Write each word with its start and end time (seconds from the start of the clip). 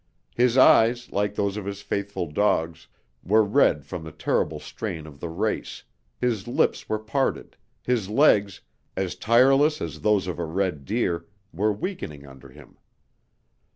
His 0.33 0.57
eyes, 0.57 1.11
like 1.11 1.35
those 1.35 1.57
of 1.57 1.65
his 1.67 1.83
faithful 1.83 2.25
dogs, 2.25 2.87
were 3.23 3.43
red 3.43 3.85
from 3.85 4.03
the 4.03 4.11
terrible 4.11 4.59
strain 4.59 5.05
of 5.05 5.19
the 5.19 5.29
race, 5.29 5.83
his 6.19 6.47
lips 6.47 6.89
were 6.89 6.97
parted, 6.97 7.55
his 7.83 8.09
legs, 8.09 8.61
as 8.97 9.13
tireless 9.13 9.79
as 9.79 10.01
those 10.01 10.25
of 10.25 10.39
a 10.39 10.45
red 10.45 10.85
deer, 10.85 11.27
were 11.53 11.71
weakening 11.71 12.25
under 12.25 12.49
him. 12.49 12.79